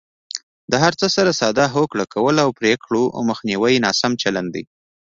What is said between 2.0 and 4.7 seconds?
کول او پرېکړو مخنیوی ناسم چلند دی.